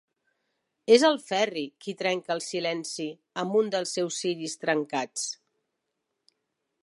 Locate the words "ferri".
1.25-1.63